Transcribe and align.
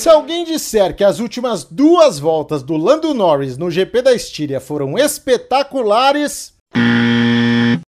Se 0.00 0.08
alguém 0.08 0.44
disser 0.46 0.96
que 0.96 1.04
as 1.04 1.18
últimas 1.20 1.62
duas 1.62 2.18
voltas 2.18 2.62
do 2.62 2.74
Lando 2.74 3.12
Norris 3.12 3.58
no 3.58 3.70
GP 3.70 4.00
da 4.00 4.14
Estíria 4.14 4.58
foram 4.58 4.98
espetaculares, 4.98 6.54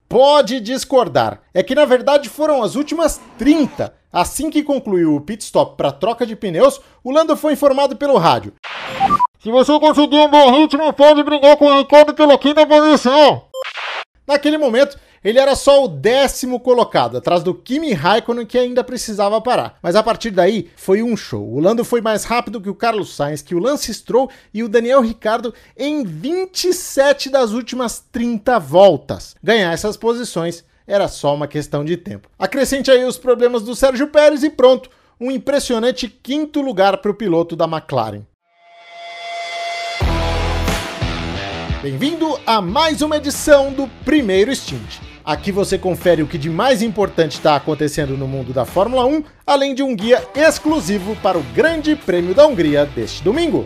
pode 0.08 0.62
discordar. 0.62 1.42
É 1.54 1.62
que 1.62 1.76
na 1.76 1.84
verdade 1.84 2.30
foram 2.30 2.64
as 2.64 2.76
últimas 2.76 3.20
30. 3.38 3.94
Assim 4.10 4.50
que 4.50 4.64
concluiu 4.64 5.18
o 5.18 5.20
pit 5.20 5.44
stop 5.44 5.76
para 5.76 5.92
troca 5.92 6.26
de 6.26 6.34
pneus, 6.34 6.80
o 7.04 7.12
Lando 7.12 7.36
foi 7.36 7.52
informado 7.52 7.98
pelo 7.98 8.18
rádio. 8.18 8.54
Se 9.44 9.52
você 9.52 9.78
conseguir 9.78 10.16
um 10.16 10.30
bom 10.30 10.62
ritmo, 10.62 10.94
pode 10.94 11.22
brigar 11.24 11.58
com 11.58 11.66
o 11.66 11.78
Ricardo 11.78 12.14
pela 12.14 12.38
quinta 12.38 12.66
posição. 12.66 13.44
Naquele 14.26 14.58
momento, 14.58 14.98
ele 15.24 15.40
era 15.40 15.56
só 15.56 15.84
o 15.84 15.88
décimo 15.88 16.60
colocado, 16.60 17.18
atrás 17.18 17.44
do 17.44 17.54
Kimi 17.54 17.94
Raikkonen 17.94 18.46
que 18.46 18.58
ainda 18.58 18.84
precisava 18.84 19.42
parar. 19.42 19.78
Mas 19.82 19.96
a 19.96 20.04
partir 20.04 20.32
daí 20.32 20.70
foi 20.76 21.02
um 21.02 21.18
show. 21.18 21.48
O 21.48 21.60
Lando 21.60 21.84
foi 21.84 22.02
mais 22.02 22.24
rápido 22.24 22.62
que 22.62 22.70
o 22.70 22.76
Carlos 22.76 23.16
Sainz, 23.16 23.42
que 23.42 23.56
o 23.56 23.60
Lance 23.60 23.94
Stroll 23.94 24.30
e 24.54 24.64
o 24.64 24.70
Daniel 24.70 25.02
Ricciardo 25.02 25.54
em 25.76 26.04
27 26.04 27.30
das 27.30 27.52
últimas 27.52 28.04
30 28.12 28.60
voltas. 28.60 29.36
Ganhar 29.44 29.74
essas 29.74 29.98
posições 29.98 30.64
era 30.86 31.08
só 31.08 31.36
uma 31.36 31.48
questão 31.48 31.84
de 31.84 31.98
tempo. 31.98 32.30
Acrescente 32.40 32.90
aí 32.90 33.04
os 33.04 33.18
problemas 33.18 33.64
do 33.64 33.76
Sérgio 33.76 34.08
Pérez 34.08 34.44
e 34.44 34.50
pronto, 34.50 34.90
um 35.20 35.30
impressionante 35.30 36.08
quinto 36.08 36.62
lugar 36.62 36.98
para 36.98 37.12
o 37.12 37.16
piloto 37.16 37.56
da 37.56 37.66
McLaren. 37.66 38.22
Bem-vindo 41.90 42.38
a 42.46 42.62
mais 42.62 43.02
uma 43.02 43.16
edição 43.16 43.72
do 43.72 43.88
Primeiro 44.04 44.54
Stint. 44.54 45.00
Aqui 45.24 45.54
você 45.54 45.78
confere 45.78 46.22
o 46.22 46.28
que 46.28 46.38
de 46.38 46.50
mais 46.50 46.82
importante 46.82 47.36
está 47.36 47.56
acontecendo 47.56 48.18
no 48.18 48.28
mundo 48.28 48.52
da 48.52 48.66
Fórmula 48.66 49.06
1, 49.06 49.24
além 49.46 49.74
de 49.74 49.82
um 49.82 49.96
guia 49.96 50.22
exclusivo 50.36 51.16
para 51.24 51.38
o 51.38 51.44
Grande 51.56 51.96
Prêmio 51.96 52.36
da 52.36 52.46
Hungria 52.46 52.86
deste 52.86 53.24
domingo. 53.24 53.66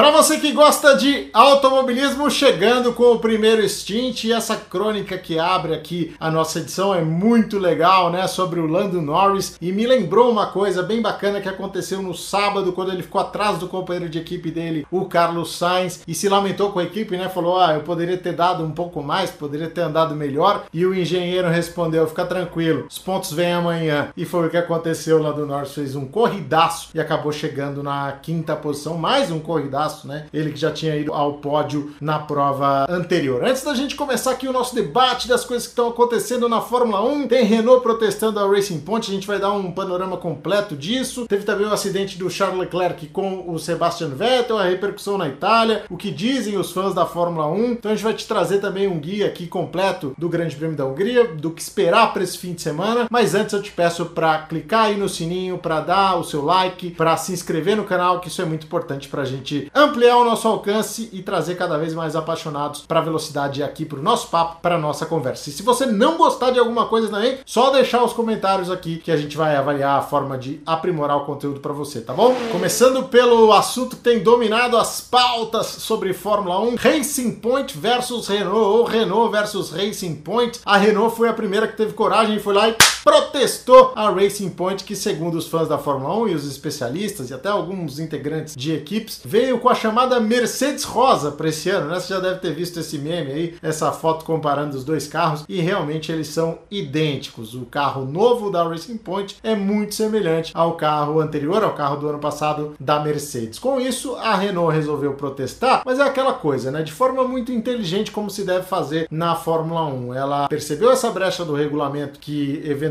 Para 0.00 0.12
você 0.12 0.38
que 0.38 0.50
gosta 0.52 0.96
de 0.96 1.28
automobilismo, 1.30 2.30
chegando 2.30 2.94
com 2.94 3.12
o 3.12 3.18
primeiro 3.18 3.68
stint 3.68 4.24
e 4.24 4.32
essa 4.32 4.56
crônica 4.56 5.18
que 5.18 5.38
abre 5.38 5.74
aqui 5.74 6.16
a 6.18 6.30
nossa 6.30 6.58
edição 6.58 6.94
é 6.94 7.02
muito 7.02 7.58
legal, 7.58 8.10
né? 8.10 8.26
Sobre 8.26 8.60
o 8.60 8.66
Lando 8.66 9.02
Norris 9.02 9.58
e 9.60 9.70
me 9.70 9.86
lembrou 9.86 10.30
uma 10.30 10.46
coisa 10.46 10.82
bem 10.82 11.02
bacana 11.02 11.38
que 11.38 11.50
aconteceu 11.50 12.00
no 12.00 12.14
sábado 12.14 12.72
quando 12.72 12.90
ele 12.92 13.02
ficou 13.02 13.20
atrás 13.20 13.58
do 13.58 13.68
companheiro 13.68 14.08
de 14.08 14.18
equipe 14.18 14.50
dele, 14.50 14.86
o 14.90 15.04
Carlos 15.04 15.54
Sainz, 15.54 16.02
e 16.08 16.14
se 16.14 16.30
lamentou 16.30 16.72
com 16.72 16.78
a 16.78 16.84
equipe, 16.84 17.18
né? 17.18 17.28
Falou: 17.28 17.60
Ah, 17.60 17.74
eu 17.74 17.82
poderia 17.82 18.16
ter 18.16 18.32
dado 18.32 18.64
um 18.64 18.70
pouco 18.70 19.02
mais, 19.02 19.30
poderia 19.30 19.68
ter 19.68 19.82
andado 19.82 20.16
melhor. 20.16 20.64
E 20.72 20.86
o 20.86 20.94
engenheiro 20.94 21.50
respondeu: 21.50 22.06
Fica 22.06 22.24
tranquilo, 22.24 22.86
os 22.88 22.98
pontos 22.98 23.34
vêm 23.34 23.52
amanhã. 23.52 24.08
E 24.16 24.24
foi 24.24 24.46
o 24.46 24.50
que 24.50 24.56
aconteceu. 24.56 25.18
O 25.18 25.22
Lando 25.22 25.44
Norris 25.44 25.74
fez 25.74 25.94
um 25.94 26.06
corridaço 26.06 26.88
e 26.94 27.00
acabou 27.00 27.32
chegando 27.32 27.82
na 27.82 28.12
quinta 28.12 28.56
posição, 28.56 28.96
mais 28.96 29.30
um 29.30 29.38
corridaço 29.38 29.89
né? 30.04 30.26
Ele 30.32 30.52
que 30.52 30.58
já 30.58 30.70
tinha 30.70 30.96
ido 30.96 31.12
ao 31.12 31.34
pódio 31.34 31.94
na 32.00 32.18
prova 32.18 32.86
anterior. 32.88 33.44
Antes 33.44 33.62
da 33.62 33.74
gente 33.74 33.94
começar 33.94 34.32
aqui 34.32 34.48
o 34.48 34.52
nosso 34.52 34.74
debate 34.74 35.28
das 35.28 35.44
coisas 35.44 35.66
que 35.66 35.72
estão 35.72 35.88
acontecendo 35.88 36.48
na 36.48 36.60
Fórmula 36.60 37.02
1, 37.02 37.28
tem 37.28 37.44
Renault 37.44 37.82
protestando 37.82 38.38
a 38.40 38.48
Racing 38.48 38.80
Point, 38.80 39.10
a 39.10 39.14
gente 39.14 39.26
vai 39.26 39.38
dar 39.38 39.52
um 39.52 39.72
panorama 39.72 40.16
completo 40.16 40.76
disso. 40.76 41.26
Teve 41.26 41.44
também 41.44 41.66
o 41.66 41.72
acidente 41.72 42.18
do 42.18 42.30
Charles 42.30 42.58
Leclerc 42.58 43.06
com 43.08 43.50
o 43.50 43.58
Sebastian 43.58 44.10
Vettel, 44.10 44.58
a 44.58 44.64
repercussão 44.64 45.18
na 45.18 45.28
Itália, 45.28 45.84
o 45.88 45.96
que 45.96 46.10
dizem 46.10 46.56
os 46.56 46.72
fãs 46.72 46.94
da 46.94 47.06
Fórmula 47.06 47.48
1. 47.48 47.72
Então 47.72 47.90
a 47.90 47.94
gente 47.94 48.04
vai 48.04 48.14
te 48.14 48.26
trazer 48.26 48.58
também 48.58 48.86
um 48.86 48.98
guia 48.98 49.26
aqui 49.26 49.46
completo 49.46 50.14
do 50.16 50.28
Grande 50.28 50.56
Prêmio 50.56 50.76
da 50.76 50.86
Hungria, 50.86 51.24
do 51.34 51.50
que 51.50 51.62
esperar 51.62 52.12
para 52.12 52.22
esse 52.22 52.38
fim 52.38 52.52
de 52.52 52.62
semana. 52.62 53.06
Mas 53.10 53.34
antes 53.34 53.52
eu 53.52 53.62
te 53.62 53.70
peço 53.70 54.06
para 54.06 54.38
clicar 54.38 54.86
aí 54.86 54.96
no 54.96 55.08
sininho, 55.08 55.58
para 55.58 55.80
dar 55.80 56.16
o 56.16 56.24
seu 56.24 56.44
like, 56.44 56.90
para 56.90 57.16
se 57.16 57.32
inscrever 57.32 57.76
no 57.76 57.84
canal, 57.84 58.20
que 58.20 58.28
isso 58.28 58.42
é 58.42 58.44
muito 58.44 58.66
importante 58.66 59.08
para 59.08 59.22
a 59.22 59.24
gente 59.24 59.69
ampliar 59.74 60.16
o 60.16 60.24
nosso 60.24 60.48
alcance 60.48 61.08
e 61.12 61.22
trazer 61.22 61.56
cada 61.56 61.78
vez 61.78 61.94
mais 61.94 62.16
apaixonados 62.16 62.80
para 62.80 63.00
a 63.00 63.02
velocidade 63.02 63.62
aqui 63.62 63.84
para 63.84 63.98
o 63.98 64.02
nosso 64.02 64.28
papo, 64.28 64.60
para 64.60 64.78
nossa 64.78 65.06
conversa. 65.06 65.48
E 65.48 65.52
se 65.52 65.62
você 65.62 65.86
não 65.86 66.16
gostar 66.16 66.50
de 66.50 66.58
alguma 66.58 66.86
coisa 66.86 67.08
também, 67.08 67.38
só 67.46 67.70
deixar 67.70 68.02
os 68.02 68.12
comentários 68.12 68.70
aqui 68.70 68.98
que 68.98 69.12
a 69.12 69.16
gente 69.16 69.36
vai 69.36 69.56
avaliar 69.56 69.98
a 69.98 70.02
forma 70.02 70.36
de 70.36 70.60
aprimorar 70.66 71.16
o 71.16 71.24
conteúdo 71.24 71.60
para 71.60 71.72
você, 71.72 72.00
tá 72.00 72.12
bom? 72.12 72.34
Começando 72.52 73.04
pelo 73.04 73.52
assunto 73.52 73.96
que 73.96 74.02
tem 74.02 74.22
dominado 74.22 74.76
as 74.76 75.00
pautas 75.00 75.66
sobre 75.66 76.12
Fórmula 76.12 76.60
1, 76.60 76.76
Racing 76.76 77.32
Point 77.36 77.76
versus 77.78 78.28
Renault 78.28 78.78
ou 78.78 78.84
Renault 78.84 79.30
versus 79.30 79.70
Racing 79.70 80.16
Point. 80.16 80.60
A 80.64 80.76
Renault 80.76 81.16
foi 81.16 81.28
a 81.28 81.32
primeira 81.32 81.68
que 81.68 81.76
teve 81.76 81.92
coragem 81.92 82.36
e 82.36 82.40
foi 82.40 82.54
lá 82.54 82.68
e 82.68 82.76
protestou 83.02 83.92
a 83.96 84.10
Racing 84.10 84.50
Point, 84.50 84.84
que 84.84 84.94
segundo 84.94 85.36
os 85.36 85.46
fãs 85.48 85.68
da 85.68 85.78
Fórmula 85.78 86.16
1 86.24 86.28
e 86.28 86.34
os 86.34 86.46
especialistas 86.46 87.30
e 87.30 87.34
até 87.34 87.48
alguns 87.48 87.98
integrantes 87.98 88.54
de 88.54 88.72
equipes, 88.72 89.20
veio 89.24 89.58
com 89.58 89.68
a 89.68 89.74
chamada 89.74 90.20
Mercedes 90.20 90.84
Rosa 90.84 91.30
para 91.30 91.48
esse 91.48 91.70
ano, 91.70 91.88
né? 91.88 91.98
Você 91.98 92.12
já 92.12 92.20
deve 92.20 92.40
ter 92.40 92.54
visto 92.54 92.78
esse 92.78 92.98
meme 92.98 93.32
aí, 93.32 93.54
essa 93.62 93.90
foto 93.92 94.24
comparando 94.24 94.76
os 94.76 94.84
dois 94.84 95.06
carros 95.06 95.44
e 95.48 95.60
realmente 95.60 96.12
eles 96.12 96.28
são 96.28 96.58
idênticos. 96.70 97.54
O 97.54 97.64
carro 97.64 98.04
novo 98.04 98.50
da 98.50 98.62
Racing 98.62 98.98
Point 98.98 99.36
é 99.42 99.54
muito 99.54 99.94
semelhante 99.94 100.52
ao 100.54 100.74
carro 100.74 101.20
anterior, 101.20 101.62
ao 101.64 101.74
carro 101.74 101.96
do 101.96 102.08
ano 102.08 102.18
passado 102.18 102.74
da 102.78 103.00
Mercedes. 103.00 103.58
Com 103.58 103.80
isso, 103.80 104.14
a 104.16 104.34
Renault 104.34 104.74
resolveu 104.74 105.14
protestar, 105.14 105.82
mas 105.84 105.98
é 105.98 106.02
aquela 106.02 106.34
coisa, 106.34 106.70
né? 106.70 106.82
De 106.82 106.92
forma 106.92 107.26
muito 107.26 107.52
inteligente 107.52 108.10
como 108.10 108.30
se 108.30 108.44
deve 108.44 108.66
fazer 108.66 109.08
na 109.10 109.34
Fórmula 109.34 109.84
1. 109.84 110.14
Ela 110.14 110.48
percebeu 110.48 110.90
essa 110.90 111.10
brecha 111.10 111.44
do 111.44 111.54
regulamento 111.54 112.18
que 112.18 112.62
eventualmente 112.64 112.89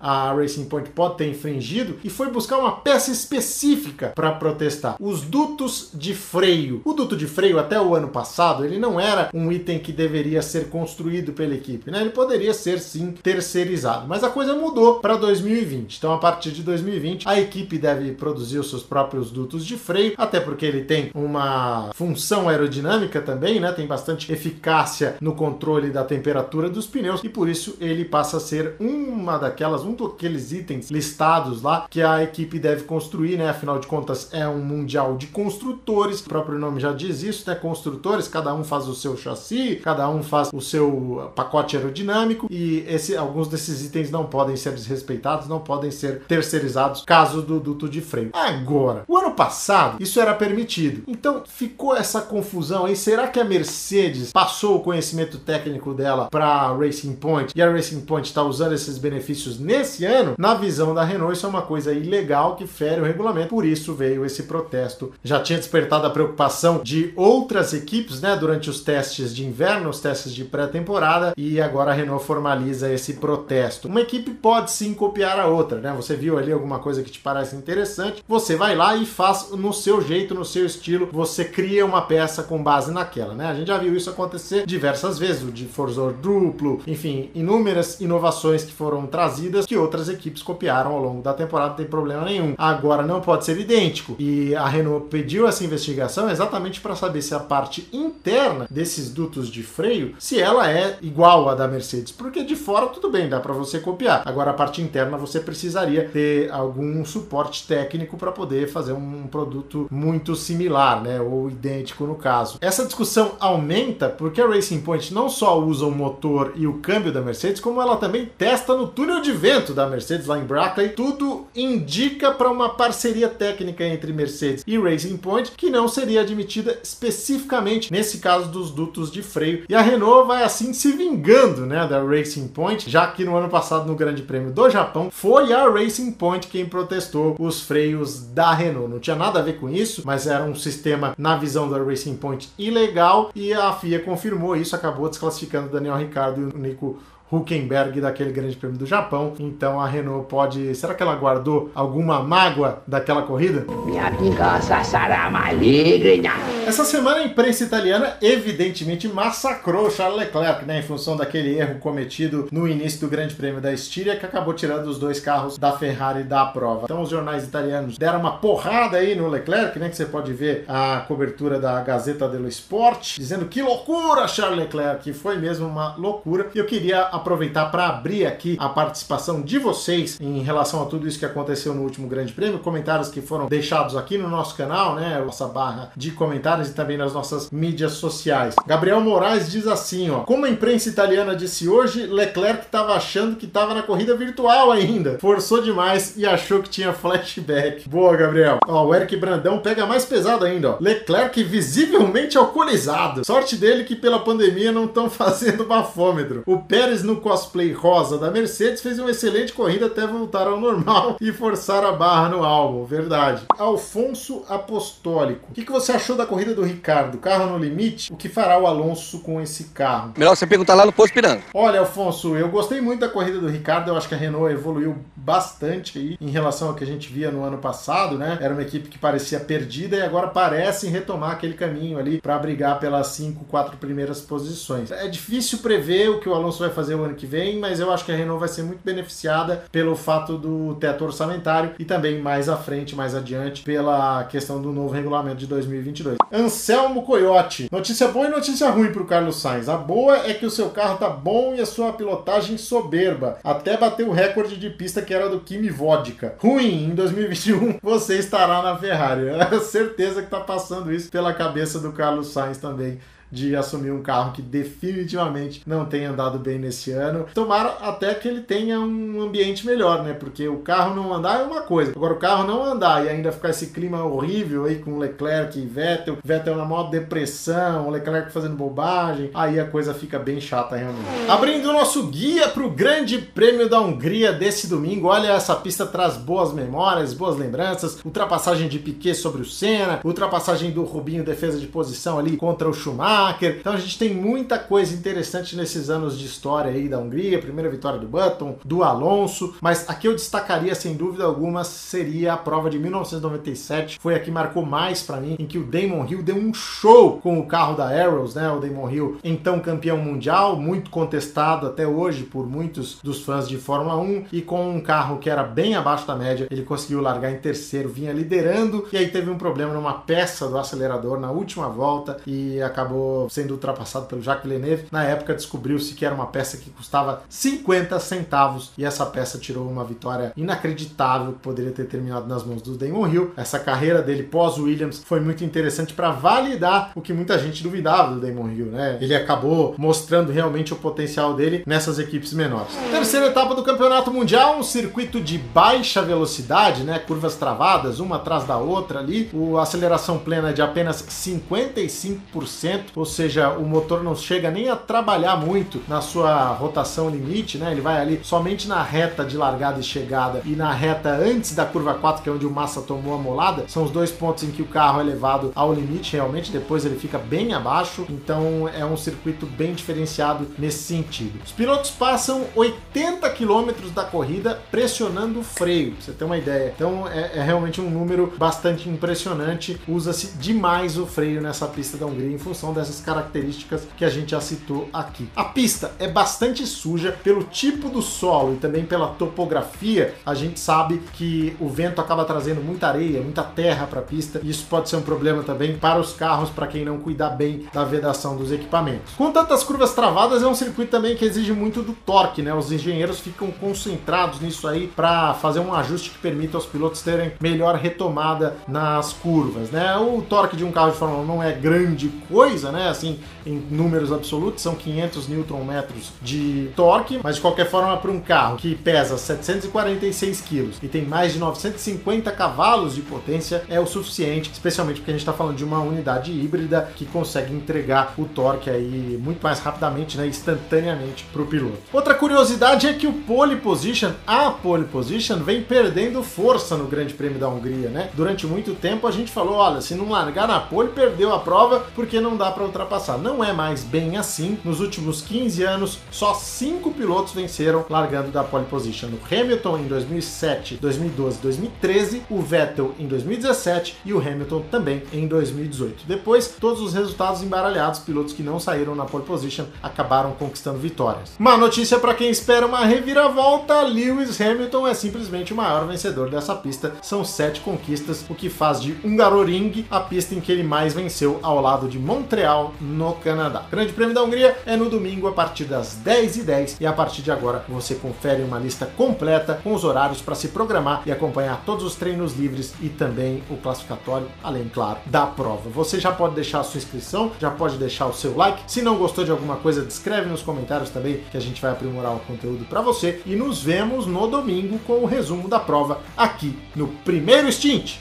a 0.00 0.32
Racing 0.32 0.66
Point 0.66 0.90
pode 0.90 1.16
ter 1.16 1.28
infringido 1.28 1.98
e 2.02 2.10
foi 2.10 2.30
buscar 2.30 2.58
uma 2.58 2.72
peça 2.72 3.10
específica 3.10 4.12
para 4.14 4.32
protestar. 4.32 4.96
Os 5.00 5.22
dutos 5.22 5.90
de 5.94 6.14
freio. 6.14 6.80
O 6.84 6.92
duto 6.92 7.16
de 7.16 7.26
freio 7.26 7.58
até 7.58 7.80
o 7.80 7.94
ano 7.94 8.08
passado, 8.08 8.64
ele 8.64 8.78
não 8.78 9.00
era 9.00 9.30
um 9.32 9.50
item 9.50 9.78
que 9.78 9.92
deveria 9.92 10.42
ser 10.42 10.68
construído 10.68 11.32
pela 11.32 11.54
equipe, 11.54 11.90
né? 11.90 12.00
Ele 12.00 12.10
poderia 12.10 12.54
ser 12.54 12.78
sim 12.78 13.12
terceirizado, 13.22 14.06
mas 14.06 14.24
a 14.24 14.30
coisa 14.30 14.54
mudou 14.54 15.00
para 15.00 15.16
2020. 15.16 15.96
Então 15.96 16.12
a 16.12 16.18
partir 16.18 16.50
de 16.50 16.62
2020, 16.62 17.28
a 17.28 17.38
equipe 17.40 17.78
deve 17.78 18.12
produzir 18.12 18.58
os 18.58 18.70
seus 18.70 18.82
próprios 18.82 19.30
dutos 19.30 19.64
de 19.64 19.76
freio, 19.76 20.14
até 20.16 20.40
porque 20.40 20.66
ele 20.66 20.84
tem 20.84 21.10
uma 21.14 21.90
função 21.94 22.48
aerodinâmica 22.48 23.20
também, 23.20 23.60
né? 23.60 23.72
Tem 23.72 23.86
bastante 23.86 24.32
eficácia 24.32 25.16
no 25.20 25.34
controle 25.34 25.90
da 25.90 26.04
temperatura 26.04 26.68
dos 26.68 26.86
pneus 26.86 27.22
e 27.22 27.28
por 27.28 27.48
isso 27.48 27.76
ele 27.80 28.04
passa 28.04 28.36
a 28.36 28.40
ser 28.40 28.74
uma 28.78 29.35
daquelas, 29.38 29.84
um 29.84 29.94
daqueles 29.94 30.52
itens 30.52 30.90
listados 30.90 31.62
lá 31.62 31.86
que 31.88 32.02
a 32.02 32.22
equipe 32.22 32.58
deve 32.58 32.84
construir, 32.84 33.36
né? 33.36 33.50
Afinal 33.50 33.78
de 33.78 33.86
contas, 33.86 34.28
é 34.32 34.46
um 34.48 34.58
mundial 34.58 35.16
de 35.16 35.26
construtores, 35.26 36.20
o 36.20 36.28
próprio 36.28 36.58
nome 36.58 36.80
já 36.80 36.92
diz 36.92 37.22
isso, 37.22 37.48
né? 37.48 37.54
Construtores, 37.54 38.28
cada 38.28 38.54
um 38.54 38.64
faz 38.64 38.88
o 38.88 38.94
seu 38.94 39.16
chassi, 39.16 39.80
cada 39.82 40.08
um 40.08 40.22
faz 40.22 40.50
o 40.52 40.60
seu 40.60 41.30
pacote 41.34 41.76
aerodinâmico 41.76 42.46
e 42.50 42.84
esse, 42.88 43.16
alguns 43.16 43.48
desses 43.48 43.84
itens 43.84 44.10
não 44.10 44.26
podem 44.26 44.56
ser 44.56 44.72
desrespeitados, 44.72 45.48
não 45.48 45.60
podem 45.60 45.90
ser 45.90 46.22
terceirizados, 46.26 47.02
caso 47.04 47.42
do 47.42 47.60
duto 47.60 47.88
de 47.88 48.00
freio. 48.00 48.30
Agora, 48.32 49.04
o 49.08 49.16
ano 49.16 49.32
passado, 49.32 50.02
isso 50.02 50.20
era 50.20 50.34
permitido. 50.34 51.02
Então 51.06 51.42
ficou 51.46 51.96
essa 51.96 52.20
confusão 52.20 52.86
aí. 52.86 52.96
Será 52.96 53.28
que 53.28 53.40
a 53.40 53.44
Mercedes 53.44 54.32
passou 54.32 54.76
o 54.76 54.80
conhecimento 54.80 55.38
técnico 55.38 55.94
dela 55.94 56.28
para 56.30 56.72
Racing 56.72 57.14
Point 57.14 57.52
e 57.54 57.62
a 57.62 57.70
Racing 57.70 58.02
Point 58.02 58.28
está 58.28 58.42
usando 58.42 58.72
esses 58.72 58.98
benefícios 58.98 59.25
nesse 59.58 60.04
ano? 60.04 60.34
Na 60.38 60.54
visão 60.54 60.94
da 60.94 61.04
Renault, 61.04 61.36
isso 61.36 61.46
é 61.46 61.48
uma 61.48 61.62
coisa 61.62 61.92
ilegal 61.92 62.56
que 62.56 62.66
fere 62.66 63.00
o 63.00 63.04
regulamento, 63.04 63.48
por 63.48 63.64
isso 63.64 63.94
veio 63.94 64.24
esse 64.24 64.44
protesto. 64.44 65.12
Já 65.22 65.40
tinha 65.40 65.58
despertado 65.58 66.06
a 66.06 66.10
preocupação 66.10 66.80
de 66.82 67.12
outras 67.16 67.72
equipes, 67.72 68.20
né, 68.20 68.36
durante 68.36 68.70
os 68.70 68.80
testes 68.80 69.34
de 69.34 69.44
inverno, 69.44 69.90
os 69.90 70.00
testes 70.00 70.34
de 70.34 70.44
pré-temporada, 70.44 71.32
e 71.36 71.60
agora 71.60 71.90
a 71.90 71.94
Renault 71.94 72.24
formaliza 72.24 72.92
esse 72.92 73.14
protesto. 73.14 73.88
Uma 73.88 74.00
equipe 74.00 74.30
pode 74.30 74.70
sim 74.70 74.94
copiar 74.94 75.38
a 75.38 75.46
outra, 75.46 75.80
né? 75.80 75.92
Você 75.96 76.14
viu 76.14 76.38
ali 76.38 76.52
alguma 76.52 76.78
coisa 76.78 77.02
que 77.02 77.10
te 77.10 77.18
parece 77.18 77.56
interessante, 77.56 78.22
você 78.26 78.56
vai 78.56 78.74
lá 78.74 78.96
e 78.96 79.06
faz 79.06 79.50
no 79.52 79.72
seu 79.72 80.00
jeito, 80.00 80.34
no 80.34 80.44
seu 80.44 80.66
estilo, 80.66 81.08
você 81.12 81.44
cria 81.44 81.84
uma 81.84 82.02
peça 82.02 82.42
com 82.42 82.62
base 82.62 82.90
naquela, 82.90 83.34
né? 83.34 83.46
A 83.46 83.54
gente 83.54 83.68
já 83.68 83.78
viu 83.78 83.96
isso 83.96 84.10
acontecer 84.10 84.66
diversas 84.66 85.18
vezes, 85.18 85.42
o 85.42 85.52
diforzor 85.52 86.12
duplo, 86.12 86.80
enfim, 86.86 87.30
inúmeras 87.34 88.00
inovações 88.00 88.64
que 88.64 88.72
foram 88.72 89.06
trazidas 89.16 89.64
que 89.64 89.78
outras 89.78 90.10
equipes 90.10 90.42
copiaram 90.42 90.92
ao 90.92 91.00
longo 91.00 91.22
da 91.22 91.32
temporada, 91.32 91.70
não 91.70 91.76
tem 91.76 91.86
problema 91.86 92.22
nenhum. 92.22 92.54
Agora 92.58 93.02
não 93.02 93.22
pode 93.22 93.46
ser 93.46 93.58
idêntico. 93.58 94.14
E 94.18 94.54
a 94.54 94.68
Renault 94.68 95.06
pediu 95.08 95.48
essa 95.48 95.64
investigação 95.64 96.28
exatamente 96.28 96.82
para 96.82 96.94
saber 96.94 97.22
se 97.22 97.34
a 97.34 97.40
parte 97.40 97.88
interna 97.90 98.66
desses 98.70 99.10
dutos 99.10 99.48
de 99.48 99.62
freio, 99.62 100.14
se 100.18 100.38
ela 100.38 100.70
é 100.70 100.98
igual 101.00 101.48
à 101.48 101.54
da 101.54 101.66
Mercedes, 101.66 102.12
porque 102.12 102.44
de 102.44 102.54
fora 102.54 102.88
tudo 102.88 103.10
bem, 103.10 103.26
dá 103.26 103.40
para 103.40 103.54
você 103.54 103.78
copiar. 103.78 104.22
Agora 104.26 104.50
a 104.50 104.54
parte 104.54 104.82
interna 104.82 105.16
você 105.16 105.40
precisaria 105.40 106.06
ter 106.06 106.52
algum 106.52 107.02
suporte 107.02 107.66
técnico 107.66 108.18
para 108.18 108.30
poder 108.30 108.68
fazer 108.68 108.92
um 108.92 109.26
produto 109.26 109.86
muito 109.90 110.36
similar, 110.36 111.02
né, 111.02 111.22
ou 111.22 111.48
idêntico 111.48 112.04
no 112.04 112.16
caso. 112.16 112.58
Essa 112.60 112.84
discussão 112.84 113.32
aumenta 113.40 114.10
porque 114.10 114.42
a 114.42 114.46
Racing 114.46 114.82
Point 114.82 115.14
não 115.14 115.30
só 115.30 115.58
usa 115.58 115.86
o 115.86 115.90
motor 115.90 116.52
e 116.54 116.66
o 116.66 116.74
câmbio 116.74 117.12
da 117.12 117.22
Mercedes, 117.22 117.62
como 117.62 117.80
ela 117.80 117.96
também 117.96 118.26
testa 118.36 118.76
no 118.76 118.86
túnel 118.86 119.05
de 119.26 119.32
vento 119.32 119.74
da 119.74 119.86
Mercedes 119.86 120.26
lá 120.26 120.38
em 120.38 120.44
Brackley, 120.44 120.90
tudo 120.90 121.46
indica 121.54 122.30
para 122.30 122.50
uma 122.50 122.70
parceria 122.70 123.28
técnica 123.28 123.84
entre 123.84 124.12
Mercedes 124.12 124.62
e 124.66 124.78
Racing 124.78 125.16
Point 125.16 125.52
que 125.56 125.70
não 125.70 125.88
seria 125.88 126.20
admitida 126.20 126.78
especificamente 126.82 127.92
nesse 127.92 128.18
caso 128.18 128.48
dos 128.48 128.70
dutos 128.70 129.10
de 129.10 129.22
freio. 129.22 129.64
E 129.68 129.74
a 129.74 129.80
Renault 129.80 130.28
vai 130.28 130.42
assim 130.42 130.72
se 130.72 130.92
vingando, 130.92 131.66
né, 131.66 131.86
da 131.86 132.02
Racing 132.02 132.48
Point, 132.48 132.88
já 132.88 133.06
que 133.08 133.24
no 133.24 133.36
ano 133.36 133.48
passado 133.48 133.86
no 133.86 133.96
Grande 133.96 134.22
Prêmio 134.22 134.52
do 134.52 134.70
Japão 134.70 135.10
foi 135.10 135.52
a 135.52 135.68
Racing 135.68 136.12
Point 136.12 136.46
quem 136.46 136.66
protestou 136.66 137.34
os 137.38 137.62
freios 137.62 138.20
da 138.20 138.52
Renault. 138.52 138.90
Não 138.90 139.00
tinha 139.00 139.16
nada 139.16 139.40
a 139.40 139.42
ver 139.42 139.58
com 139.58 139.68
isso, 139.68 140.02
mas 140.04 140.26
era 140.26 140.44
um 140.44 140.54
sistema 140.54 141.14
na 141.18 141.36
visão 141.36 141.68
da 141.68 141.82
Racing 141.82 142.16
Point 142.16 142.48
ilegal 142.58 143.30
e 143.34 143.52
a 143.52 143.72
FIA 143.72 144.00
confirmou 144.00 144.56
isso, 144.56 144.76
acabou 144.76 145.08
desclassificando 145.08 145.68
Daniel 145.68 145.96
Ricciardo 145.96 146.40
e 146.40 146.44
o 146.44 146.58
Nico 146.58 146.98
Huckenberg 147.30 148.00
daquele 148.00 148.30
grande 148.30 148.56
prêmio 148.56 148.78
do 148.78 148.86
Japão. 148.86 149.34
Então 149.38 149.80
a 149.80 149.86
Renault 149.86 150.28
pode. 150.28 150.74
Será 150.74 150.94
que 150.94 151.02
ela 151.02 151.14
guardou 151.14 151.70
alguma 151.74 152.20
mágoa 152.22 152.82
daquela 152.86 153.22
corrida? 153.22 153.64
Minha 153.84 154.10
vingança 154.10 154.82
será 154.84 155.28
maligna. 155.30 156.32
Essa 156.66 156.84
semana 156.84 157.20
a 157.20 157.24
imprensa 157.24 157.64
italiana 157.64 158.16
evidentemente 158.20 159.08
massacrou 159.08 159.90
Charles 159.90 160.18
Leclerc, 160.18 160.64
né? 160.64 160.80
Em 160.80 160.82
função 160.82 161.16
daquele 161.16 161.58
erro 161.58 161.78
cometido 161.78 162.48
no 162.50 162.68
início 162.68 163.00
do 163.00 163.08
grande 163.08 163.34
prêmio 163.34 163.60
da 163.60 163.72
Estíria, 163.72 164.16
que 164.16 164.26
acabou 164.26 164.54
tirando 164.54 164.86
os 164.86 164.98
dois 164.98 165.20
carros 165.20 165.58
da 165.58 165.72
Ferrari 165.72 166.22
da 166.22 166.44
prova. 166.44 166.82
Então 166.84 167.02
os 167.02 167.10
jornais 167.10 167.44
italianos 167.44 167.98
deram 167.98 168.20
uma 168.20 168.38
porrada 168.38 168.96
aí 168.96 169.14
no 169.14 169.28
Leclerc, 169.28 169.78
né? 169.78 169.88
Que 169.88 169.96
você 169.96 170.06
pode 170.06 170.32
ver 170.32 170.64
a 170.68 171.04
cobertura 171.06 171.58
da 171.58 171.80
Gazeta 171.80 172.28
dello 172.28 172.48
Sport, 172.48 173.16
dizendo 173.16 173.46
que 173.46 173.62
loucura 173.62 174.26
Charles 174.28 174.58
Leclerc, 174.58 175.02
que 175.02 175.12
foi 175.12 175.38
mesmo 175.38 175.66
uma 175.66 175.94
loucura. 175.96 176.48
E 176.54 176.58
eu 176.58 176.66
queria 176.66 177.02
aproveitar 177.16 177.66
para 177.66 177.88
abrir 177.88 178.26
aqui 178.26 178.56
a 178.58 178.68
participação 178.68 179.42
de 179.42 179.58
vocês 179.58 180.18
em 180.20 180.42
relação 180.42 180.82
a 180.82 180.86
tudo 180.86 181.06
isso 181.06 181.18
que 181.18 181.24
aconteceu 181.24 181.74
no 181.74 181.82
último 181.82 182.08
Grande 182.08 182.32
Prêmio, 182.32 182.58
comentários 182.58 183.08
que 183.08 183.20
foram 183.20 183.46
deixados 183.46 183.96
aqui 183.96 184.18
no 184.18 184.28
nosso 184.28 184.56
canal, 184.56 184.94
né, 184.94 185.22
nossa 185.24 185.46
barra 185.46 185.90
de 185.96 186.10
comentários 186.10 186.68
e 186.68 186.74
também 186.74 186.96
nas 186.96 187.12
nossas 187.12 187.50
mídias 187.50 187.92
sociais. 187.92 188.54
Gabriel 188.66 189.00
Moraes 189.00 189.50
diz 189.50 189.66
assim, 189.66 190.10
ó: 190.10 190.20
"Como 190.20 190.46
a 190.46 190.50
imprensa 190.50 190.88
italiana 190.88 191.34
disse 191.34 191.68
hoje, 191.68 192.06
Leclerc 192.06 192.66
estava 192.66 192.94
achando 192.94 193.36
que 193.36 193.46
estava 193.46 193.74
na 193.74 193.82
corrida 193.82 194.16
virtual 194.16 194.70
ainda. 194.70 195.18
Forçou 195.20 195.62
demais 195.62 196.16
e 196.16 196.26
achou 196.26 196.62
que 196.62 196.68
tinha 196.68 196.92
flashback." 196.92 197.88
Boa, 197.88 198.16
Gabriel. 198.16 198.58
Ó, 198.66 198.86
o 198.86 198.94
Eric 198.94 199.16
Brandão 199.16 199.58
pega 199.58 199.86
mais 199.86 200.04
pesado 200.04 200.44
ainda, 200.44 200.72
ó. 200.72 200.76
Leclerc 200.80 201.42
visivelmente 201.42 202.36
alcoolizado. 202.36 203.24
Sorte 203.24 203.56
dele 203.56 203.84
que 203.84 203.96
pela 203.96 204.18
pandemia 204.18 204.72
não 204.72 204.84
estão 204.84 205.08
fazendo 205.10 205.64
bafômetro. 205.64 206.42
O 206.46 206.58
Pérez 206.58 207.02
no 207.06 207.20
cosplay 207.20 207.72
rosa 207.72 208.18
da 208.18 208.30
Mercedes, 208.30 208.82
fez 208.82 208.98
uma 208.98 209.10
excelente 209.10 209.52
corrida 209.52 209.86
até 209.86 210.06
voltar 210.06 210.46
ao 210.46 210.60
normal 210.60 211.16
e 211.22 211.32
forçar 211.32 211.84
a 211.84 211.92
barra 211.92 212.28
no 212.28 212.44
álbum, 212.44 212.84
verdade. 212.84 213.44
Alfonso 213.58 214.44
Apostólico, 214.48 215.46
o 215.50 215.54
que, 215.54 215.64
que 215.64 215.72
você 215.72 215.92
achou 215.92 216.16
da 216.16 216.26
corrida 216.26 216.54
do 216.54 216.62
Ricardo? 216.62 217.18
Carro 217.18 217.46
no 217.46 217.58
limite? 217.58 218.12
O 218.12 218.16
que 218.16 218.28
fará 218.28 218.58
o 218.58 218.66
Alonso 218.66 219.20
com 219.20 219.40
esse 219.40 219.64
carro? 219.64 220.12
Melhor 220.16 220.36
você 220.36 220.46
perguntar 220.46 220.74
lá 220.74 220.84
no 220.84 220.92
posto 220.92 221.14
Piranga. 221.14 221.42
Olha, 221.54 221.80
Alfonso, 221.80 222.36
eu 222.36 222.48
gostei 222.48 222.80
muito 222.80 223.00
da 223.00 223.08
corrida 223.08 223.38
do 223.38 223.48
Ricardo, 223.48 223.88
eu 223.88 223.96
acho 223.96 224.08
que 224.08 224.14
a 224.14 224.18
Renault 224.18 224.52
evoluiu 224.52 224.98
bastante 225.14 225.98
aí 225.98 226.16
em 226.20 226.30
relação 226.30 226.68
ao 226.68 226.74
que 226.74 226.84
a 226.84 226.86
gente 226.86 227.12
via 227.12 227.30
no 227.30 227.44
ano 227.44 227.58
passado, 227.58 228.18
né? 228.18 228.38
Era 228.40 228.52
uma 228.52 228.62
equipe 228.62 228.88
que 228.88 228.98
parecia 228.98 229.38
perdida 229.38 229.96
e 229.96 230.02
agora 230.02 230.28
parece 230.28 230.88
retomar 230.88 231.30
aquele 231.30 231.54
caminho 231.54 231.98
ali 231.98 232.20
para 232.20 232.38
brigar 232.38 232.80
pelas 232.80 233.08
cinco, 233.08 233.44
quatro 233.44 233.76
primeiras 233.76 234.20
posições. 234.20 234.90
É 234.90 235.06
difícil 235.08 235.58
prever 235.58 236.10
o 236.10 236.20
que 236.20 236.28
o 236.28 236.34
Alonso 236.34 236.58
vai 236.58 236.70
fazer 236.70 236.95
o 236.96 237.04
ano 237.04 237.14
que 237.14 237.26
vem, 237.26 237.58
mas 237.58 237.80
eu 237.80 237.92
acho 237.92 238.04
que 238.04 238.12
a 238.12 238.16
Renault 238.16 238.40
vai 238.40 238.48
ser 238.48 238.62
muito 238.62 238.80
beneficiada 238.84 239.64
pelo 239.70 239.96
fato 239.96 240.36
do 240.36 240.74
teto 240.76 241.04
orçamentário 241.04 241.72
e 241.78 241.84
também 241.84 242.20
mais 242.20 242.48
à 242.48 242.56
frente, 242.56 242.96
mais 242.96 243.14
adiante, 243.14 243.62
pela 243.62 244.24
questão 244.24 244.60
do 244.60 244.72
novo 244.72 244.92
regulamento 244.92 245.36
de 245.36 245.46
2022. 245.46 246.16
Anselmo 246.32 247.02
Coyote. 247.02 247.68
Notícia 247.70 248.08
boa 248.08 248.26
e 248.26 248.30
notícia 248.30 248.68
ruim 248.70 248.92
para 248.92 249.02
o 249.02 249.06
Carlos 249.06 249.40
Sainz. 249.40 249.68
A 249.68 249.76
boa 249.76 250.26
é 250.26 250.34
que 250.34 250.46
o 250.46 250.50
seu 250.50 250.70
carro 250.70 250.98
tá 250.98 251.08
bom 251.08 251.54
e 251.54 251.60
a 251.60 251.66
sua 251.66 251.92
pilotagem 251.92 252.56
soberba. 252.58 253.38
Até 253.44 253.76
bateu 253.76 254.08
o 254.08 254.12
recorde 254.12 254.56
de 254.56 254.70
pista 254.70 255.02
que 255.02 255.14
era 255.14 255.28
do 255.28 255.40
Kimi 255.40 255.70
Vodka. 255.70 256.34
Ruim, 256.38 256.84
em 256.84 256.94
2021 256.94 257.78
você 257.82 258.18
estará 258.18 258.62
na 258.62 258.76
Ferrari. 258.76 259.26
É 259.56 259.60
certeza 259.60 260.22
que 260.22 260.30
tá 260.30 260.40
passando 260.40 260.92
isso 260.92 261.10
pela 261.10 261.32
cabeça 261.32 261.78
do 261.78 261.92
Carlos 261.92 262.28
Sainz 262.28 262.58
também 262.58 262.98
de 263.30 263.56
assumir 263.56 263.90
um 263.90 264.02
carro 264.02 264.32
que 264.32 264.42
definitivamente 264.42 265.62
não 265.66 265.84
tem 265.84 266.04
andado 266.04 266.38
bem 266.38 266.58
nesse 266.58 266.92
ano. 266.92 267.26
Tomara 267.34 267.76
até 267.80 268.14
que 268.14 268.28
ele 268.28 268.40
tenha 268.40 268.78
um 268.80 269.20
ambiente 269.20 269.66
melhor, 269.66 270.02
né? 270.02 270.12
Porque 270.12 270.48
o 270.48 270.58
carro 270.58 270.94
não 270.94 271.12
andar 271.12 271.40
é 271.40 271.42
uma 271.42 271.62
coisa. 271.62 271.92
Agora, 271.94 272.14
o 272.14 272.18
carro 272.18 272.46
não 272.46 272.64
andar 272.64 273.04
e 273.04 273.08
ainda 273.08 273.32
ficar 273.32 273.50
esse 273.50 273.68
clima 273.68 274.04
horrível 274.04 274.64
aí 274.64 274.76
com 274.76 274.98
Leclerc 274.98 275.58
e 275.58 275.66
Vettel, 275.66 276.18
Vettel 276.24 276.56
na 276.56 276.64
maior 276.64 276.90
depressão, 276.90 277.88
o 277.88 277.90
Leclerc 277.90 278.32
fazendo 278.32 278.56
bobagem, 278.56 279.30
aí 279.34 279.58
a 279.58 279.64
coisa 279.64 279.92
fica 279.92 280.18
bem 280.18 280.40
chata 280.40 280.76
realmente. 280.76 281.06
Abrindo 281.28 281.68
o 281.68 281.72
nosso 281.72 282.06
guia 282.06 282.48
para 282.48 282.64
o 282.64 282.70
Grande 282.70 283.18
Prêmio 283.18 283.68
da 283.68 283.80
Hungria 283.80 284.32
desse 284.32 284.66
domingo. 284.66 285.08
Olha, 285.08 285.28
essa 285.28 285.54
pista 285.54 285.86
traz 285.86 286.16
boas 286.16 286.52
memórias, 286.52 287.12
boas 287.12 287.36
lembranças. 287.36 287.98
Ultrapassagem 288.04 288.68
de 288.68 288.78
Piquet 288.78 289.14
sobre 289.14 289.42
o 289.42 289.44
Senna, 289.44 290.00
ultrapassagem 290.04 290.70
do 290.70 290.84
Rubinho, 290.84 291.24
defesa 291.24 291.58
de 291.58 291.66
posição 291.66 292.18
ali 292.18 292.36
contra 292.36 292.68
o 292.68 292.74
Schumacher. 292.74 293.16
Schumacher. 293.26 293.56
Então 293.60 293.72
a 293.72 293.76
gente 293.76 293.98
tem 293.98 294.14
muita 294.14 294.58
coisa 294.58 294.94
interessante 294.94 295.56
nesses 295.56 295.90
anos 295.90 296.18
de 296.18 296.26
história 296.26 296.70
aí 296.70 296.88
da 296.88 296.98
Hungria, 296.98 297.40
primeira 297.40 297.70
vitória 297.70 297.98
do 297.98 298.06
Button, 298.06 298.56
do 298.64 298.82
Alonso, 298.82 299.54
mas 299.60 299.88
aqui 299.88 300.06
eu 300.06 300.14
destacaria 300.14 300.74
sem 300.74 300.94
dúvida 300.94 301.24
alguma 301.24 301.64
seria 301.64 302.34
a 302.34 302.36
prova 302.36 302.70
de 302.70 302.78
1997, 302.78 303.98
foi 304.00 304.14
a 304.14 304.20
que 304.20 304.30
marcou 304.30 304.64
mais 304.64 305.02
para 305.02 305.20
mim, 305.20 305.36
em 305.38 305.46
que 305.46 305.58
o 305.58 305.64
Damon 305.64 306.06
Hill 306.06 306.22
deu 306.22 306.36
um 306.36 306.52
show 306.54 307.18
com 307.18 307.38
o 307.38 307.46
carro 307.46 307.76
da 307.76 307.86
Arrows, 307.86 308.34
né? 308.34 308.50
O 308.50 308.60
Damon 308.60 308.90
Hill, 308.90 309.18
então 309.24 309.60
campeão 309.60 309.96
mundial, 309.98 310.56
muito 310.56 310.90
contestado 310.90 311.66
até 311.66 311.86
hoje 311.86 312.24
por 312.24 312.46
muitos 312.46 312.98
dos 313.02 313.22
fãs 313.22 313.48
de 313.48 313.56
Fórmula 313.56 313.96
1 313.96 314.26
e 314.32 314.42
com 314.42 314.70
um 314.70 314.80
carro 314.80 315.18
que 315.18 315.30
era 315.30 315.42
bem 315.42 315.74
abaixo 315.74 316.06
da 316.06 316.14
média, 316.14 316.46
ele 316.50 316.62
conseguiu 316.62 317.00
largar 317.00 317.32
em 317.32 317.38
terceiro, 317.38 317.88
vinha 317.88 318.12
liderando. 318.12 318.86
E 318.92 318.96
aí 318.96 319.08
teve 319.08 319.30
um 319.30 319.38
problema 319.38 319.72
numa 319.72 319.94
peça 319.94 320.48
do 320.48 320.58
acelerador 320.58 321.18
na 321.18 321.30
última 321.30 321.68
volta 321.68 322.18
e 322.26 322.60
acabou 322.60 323.05
sendo 323.30 323.52
ultrapassado 323.52 324.06
pelo 324.06 324.22
Jacques 324.22 324.48
Villeneuve. 324.48 324.86
Na 324.90 325.04
época 325.04 325.34
descobriu-se 325.34 325.94
que 325.94 326.04
era 326.04 326.14
uma 326.14 326.26
peça 326.26 326.56
que 326.56 326.70
custava 326.70 327.22
50 327.28 327.98
centavos 328.00 328.72
e 328.76 328.84
essa 328.84 329.06
peça 329.06 329.38
tirou 329.38 329.68
uma 329.68 329.84
vitória 329.84 330.32
inacreditável 330.36 331.32
que 331.32 331.38
poderia 331.40 331.72
ter 331.72 331.84
terminado 331.84 332.26
nas 332.26 332.44
mãos 332.44 332.62
do 332.62 332.76
Damon 332.76 333.08
Hill. 333.08 333.32
Essa 333.36 333.58
carreira 333.58 334.02
dele 334.02 334.22
pós-Williams 334.22 335.02
foi 335.04 335.20
muito 335.20 335.44
interessante 335.44 335.94
para 335.94 336.10
validar 336.10 336.92
o 336.94 337.00
que 337.00 337.12
muita 337.12 337.38
gente 337.38 337.62
duvidava 337.62 338.14
do 338.14 338.20
Damon 338.20 338.50
Hill, 338.50 338.66
né? 338.66 338.98
Ele 339.00 339.14
acabou 339.14 339.74
mostrando 339.78 340.32
realmente 340.32 340.72
o 340.72 340.76
potencial 340.76 341.34
dele 341.34 341.62
nessas 341.66 341.98
equipes 341.98 342.32
menores. 342.32 342.74
Terceira 342.90 343.26
etapa 343.26 343.54
do 343.54 343.62
Campeonato 343.62 344.10
Mundial, 344.10 344.58
um 344.58 344.62
circuito 344.62 345.20
de 345.20 345.38
baixa 345.38 346.02
velocidade, 346.02 346.82
né? 346.82 346.98
Curvas 346.98 347.36
travadas, 347.36 348.00
uma 348.00 348.16
atrás 348.16 348.44
da 348.44 348.56
outra 348.56 348.98
ali. 348.98 349.30
O 349.32 349.58
aceleração 349.58 350.18
plena 350.18 350.50
é 350.50 350.52
de 350.52 350.62
apenas 350.62 351.02
55%, 351.02 352.84
ou 352.96 353.04
seja, 353.04 353.50
o 353.50 353.66
motor 353.66 354.02
não 354.02 354.16
chega 354.16 354.50
nem 354.50 354.70
a 354.70 354.74
trabalhar 354.74 355.36
muito 355.36 355.82
na 355.86 356.00
sua 356.00 356.46
rotação 356.46 357.10
limite, 357.10 357.58
né? 357.58 357.70
Ele 357.70 357.82
vai 357.82 358.00
ali 358.00 358.20
somente 358.22 358.66
na 358.66 358.82
reta 358.82 359.22
de 359.22 359.36
largada 359.36 359.78
e 359.78 359.82
chegada 359.82 360.40
e 360.46 360.56
na 360.56 360.72
reta 360.72 361.10
antes 361.10 361.54
da 361.54 361.66
curva 361.66 361.92
4, 361.92 362.22
que 362.22 362.28
é 362.30 362.32
onde 362.32 362.46
o 362.46 362.50
Massa 362.50 362.80
tomou 362.80 363.14
a 363.14 363.18
molada, 363.18 363.66
são 363.68 363.84
os 363.84 363.90
dois 363.90 364.10
pontos 364.10 364.44
em 364.44 364.50
que 364.50 364.62
o 364.62 364.66
carro 364.66 365.00
é 365.00 365.04
levado 365.04 365.52
ao 365.54 365.74
limite 365.74 366.14
realmente, 366.14 366.50
depois 366.50 366.86
ele 366.86 366.96
fica 366.96 367.18
bem 367.18 367.52
abaixo, 367.52 368.06
então 368.08 368.66
é 368.66 368.84
um 368.84 368.96
circuito 368.96 369.44
bem 369.44 369.74
diferenciado 369.74 370.46
nesse 370.58 370.84
sentido. 370.84 371.38
Os 371.44 371.52
pilotos 371.52 371.90
passam 371.90 372.46
80 372.54 373.28
km 373.30 373.72
da 373.94 374.04
corrida 374.04 374.58
pressionando 374.70 375.40
o 375.40 375.44
freio, 375.44 375.92
pra 375.92 376.00
você 376.00 376.12
ter 376.12 376.24
uma 376.24 376.38
ideia. 376.38 376.72
Então 376.74 377.06
é, 377.06 377.32
é 377.34 377.42
realmente 377.42 377.78
um 377.78 377.90
número 377.90 378.32
bastante 378.38 378.88
impressionante, 378.88 379.78
usa-se 379.86 380.28
demais 380.38 380.96
o 380.96 381.04
freio 381.04 381.42
nessa 381.42 381.66
pista 381.66 381.98
da 381.98 382.06
Hungria 382.06 382.32
em 382.32 382.38
função 382.38 382.72
dessa 382.72 382.85
essas 382.86 383.00
características 383.00 383.86
que 383.96 384.04
a 384.04 384.08
gente 384.08 384.30
já 384.30 384.40
citou 384.40 384.88
aqui. 384.92 385.28
A 385.34 385.44
pista 385.44 385.92
é 385.98 386.08
bastante 386.08 386.66
suja 386.66 387.12
pelo 387.12 387.44
tipo 387.44 387.88
do 387.88 388.00
solo 388.00 388.54
e 388.54 388.56
também 388.56 388.84
pela 388.84 389.08
topografia. 389.08 390.14
A 390.24 390.34
gente 390.34 390.58
sabe 390.60 391.02
que 391.14 391.56
o 391.60 391.68
vento 391.68 392.00
acaba 392.00 392.24
trazendo 392.24 392.62
muita 392.62 392.88
areia, 392.88 393.20
muita 393.20 393.42
terra 393.42 393.86
para 393.86 394.00
a 394.00 394.02
pista 394.02 394.40
e 394.42 394.50
isso 394.50 394.66
pode 394.68 394.88
ser 394.88 394.96
um 394.96 395.02
problema 395.02 395.42
também 395.42 395.76
para 395.76 395.98
os 395.98 396.12
carros, 396.12 396.50
para 396.50 396.66
quem 396.66 396.84
não 396.84 396.98
cuidar 396.98 397.30
bem 397.30 397.66
da 397.72 397.84
vedação 397.84 398.36
dos 398.36 398.52
equipamentos. 398.52 399.14
Com 399.16 399.30
tantas 399.30 399.62
curvas 399.62 399.94
travadas, 399.94 400.42
é 400.42 400.46
um 400.46 400.54
circuito 400.54 400.90
também 400.90 401.16
que 401.16 401.24
exige 401.24 401.52
muito 401.52 401.82
do 401.82 401.92
torque, 401.92 402.42
né? 402.42 402.54
Os 402.54 402.70
engenheiros 402.70 403.20
ficam 403.20 403.50
concentrados 403.50 404.40
nisso 404.40 404.68
aí 404.68 404.86
para 404.86 405.34
fazer 405.34 405.60
um 405.60 405.74
ajuste 405.74 406.10
que 406.10 406.18
permita 406.18 406.56
aos 406.56 406.66
pilotos 406.66 407.02
terem 407.02 407.32
melhor 407.40 407.74
retomada 407.76 408.56
nas 408.68 409.12
curvas, 409.12 409.70
né? 409.70 409.96
O 409.96 410.22
torque 410.22 410.56
de 410.56 410.64
um 410.64 410.72
carro 410.72 410.90
de 410.92 410.98
Fórmula 410.98 411.22
1 411.22 411.26
não 411.26 411.42
é 411.42 411.52
grande 411.52 412.08
coisa, 412.28 412.70
né? 412.70 412.75
Né? 412.76 412.88
Assim, 412.88 413.18
em 413.44 413.62
números 413.70 414.12
absolutos, 414.12 414.62
são 414.62 414.74
500 414.74 415.28
Nm 415.28 415.82
de 416.22 416.70
torque, 416.76 417.20
mas 417.22 417.36
de 417.36 417.40
qualquer 417.40 417.68
forma, 417.68 417.96
para 417.96 418.10
um 418.10 418.20
carro 418.20 418.56
que 418.56 418.74
pesa 418.74 419.16
746 419.16 420.40
kg 420.42 420.70
e 420.82 420.88
tem 420.88 421.04
mais 421.04 421.32
de 421.32 421.38
950 421.38 422.30
cavalos 422.32 422.94
de 422.94 423.02
potência, 423.02 423.64
é 423.68 423.80
o 423.80 423.86
suficiente, 423.86 424.50
especialmente 424.52 425.00
porque 425.00 425.10
a 425.10 425.14
gente 425.14 425.22
está 425.22 425.32
falando 425.32 425.56
de 425.56 425.64
uma 425.64 425.80
unidade 425.80 426.32
híbrida 426.32 426.90
que 426.94 427.04
consegue 427.06 427.54
entregar 427.54 428.14
o 428.18 428.24
torque 428.24 428.70
aí 428.70 429.18
muito 429.22 429.42
mais 429.42 429.58
rapidamente, 429.60 430.16
né? 430.16 430.26
Instantaneamente 430.26 431.24
para 431.32 431.42
o 431.42 431.46
piloto. 431.46 431.78
Outra 431.92 432.14
curiosidade 432.14 432.86
é 432.86 432.92
que 432.92 433.06
o 433.06 433.12
pole 433.12 433.56
position, 433.56 434.12
a 434.26 434.50
pole 434.50 434.84
position, 434.84 435.38
vem 435.38 435.62
perdendo 435.62 436.22
força 436.22 436.76
no 436.76 436.86
Grande 436.86 437.14
Prêmio 437.14 437.38
da 437.38 437.48
Hungria, 437.48 437.88
né? 437.88 438.10
Durante 438.14 438.46
muito 438.46 438.74
tempo 438.74 439.06
a 439.06 439.10
gente 439.10 439.32
falou, 439.32 439.54
olha, 439.54 439.80
se 439.80 439.94
não 439.94 440.10
largar 440.10 440.46
na 440.46 440.60
pole, 440.60 440.90
perdeu 440.90 441.32
a 441.32 441.38
prova 441.38 441.86
porque 441.94 442.20
não 442.20 442.36
dá 442.36 442.50
para 442.50 442.65
ultrapassar. 442.66 443.18
Não 443.18 443.42
é 443.42 443.52
mais 443.52 443.82
bem 443.82 444.16
assim. 444.16 444.58
Nos 444.64 444.80
últimos 444.80 445.22
15 445.22 445.62
anos, 445.62 445.98
só 446.10 446.34
cinco 446.34 446.90
pilotos 446.90 447.32
venceram 447.32 447.84
largando 447.88 448.30
da 448.30 448.44
pole 448.44 448.66
position. 448.66 449.08
O 449.08 449.34
Hamilton 449.34 449.78
em 449.78 449.86
2007, 449.86 450.76
2012, 450.76 451.38
2013, 451.38 452.22
o 452.30 452.40
Vettel 452.40 452.94
em 452.98 453.06
2017 453.06 453.98
e 454.04 454.12
o 454.12 454.18
Hamilton 454.18 454.62
também 454.70 455.02
em 455.12 455.26
2018. 455.26 456.04
Depois, 456.06 456.54
todos 456.60 456.80
os 456.80 456.94
resultados 456.94 457.42
embaralhados, 457.42 458.00
pilotos 458.00 458.32
que 458.32 458.42
não 458.42 458.58
saíram 458.58 458.94
na 458.94 459.04
pole 459.04 459.24
position 459.24 459.66
acabaram 459.82 460.32
conquistando 460.32 460.78
vitórias. 460.78 461.32
Uma 461.38 461.56
notícia 461.56 461.98
para 461.98 462.14
quem 462.14 462.30
espera 462.30 462.66
uma 462.66 462.84
reviravolta: 462.84 463.82
Lewis 463.82 464.40
Hamilton 464.40 464.86
é 464.86 464.94
simplesmente 464.94 465.52
o 465.52 465.56
maior 465.56 465.86
vencedor 465.86 466.28
dessa 466.30 466.54
pista. 466.54 466.92
São 467.02 467.24
sete 467.24 467.60
conquistas, 467.60 468.24
o 468.28 468.34
que 468.34 468.48
faz 468.48 468.80
de 468.80 468.96
Hungaroring 469.04 469.56
a 469.90 470.00
pista 470.00 470.34
em 470.34 470.40
que 470.40 470.50
ele 470.50 470.62
mais 470.62 470.94
venceu 470.94 471.38
ao 471.42 471.60
lado 471.60 471.88
de 471.88 471.98
Montreal, 471.98 472.55
no 472.80 473.14
Canadá. 473.14 473.64
O 473.66 473.70
Grande 473.70 473.92
Prêmio 473.92 474.14
da 474.14 474.22
Hungria 474.22 474.56
é 474.66 474.76
no 474.76 474.88
domingo 474.88 475.28
a 475.28 475.32
partir 475.32 475.64
das 475.64 475.98
10h10 476.04 476.76
e 476.80 476.86
a 476.86 476.92
partir 476.92 477.22
de 477.22 477.30
agora 477.30 477.64
você 477.68 477.94
confere 477.94 478.42
uma 478.42 478.58
lista 478.58 478.86
completa 478.86 479.60
com 479.62 479.74
os 479.74 479.84
horários 479.84 480.20
para 480.20 480.34
se 480.34 480.48
programar 480.48 481.02
e 481.06 481.12
acompanhar 481.12 481.62
todos 481.64 481.84
os 481.84 481.94
treinos 481.94 482.36
livres 482.36 482.74
e 482.80 482.88
também 482.88 483.42
o 483.50 483.56
classificatório, 483.56 484.28
além, 484.42 484.68
claro, 484.68 484.98
da 485.06 485.26
prova. 485.26 485.68
Você 485.70 486.00
já 486.00 486.12
pode 486.12 486.34
deixar 486.34 486.60
a 486.60 486.64
sua 486.64 486.78
inscrição, 486.78 487.32
já 487.38 487.50
pode 487.50 487.76
deixar 487.76 488.06
o 488.06 488.12
seu 488.12 488.36
like. 488.36 488.62
Se 488.66 488.82
não 488.82 488.96
gostou 488.96 489.24
de 489.24 489.30
alguma 489.30 489.56
coisa, 489.56 489.86
escreve 489.86 490.28
nos 490.28 490.42
comentários 490.42 490.90
também 490.90 491.22
que 491.30 491.36
a 491.36 491.40
gente 491.40 491.60
vai 491.60 491.70
aprimorar 491.70 492.14
o 492.14 492.20
conteúdo 492.20 492.64
para 492.64 492.80
você 492.80 493.20
e 493.26 493.36
nos 493.36 493.62
vemos 493.62 494.06
no 494.06 494.26
domingo 494.26 494.78
com 494.80 495.00
o 495.00 495.06
resumo 495.06 495.48
da 495.48 495.58
prova 495.58 496.00
aqui 496.16 496.56
no 496.74 496.88
primeiro 496.88 497.50
stint. 497.50 497.98